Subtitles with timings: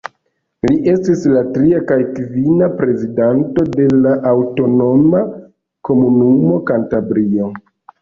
[0.69, 5.25] Li estis la tria kaj kvina prezidanto de la aŭtonoma
[5.93, 7.57] komunumo Kantabrio.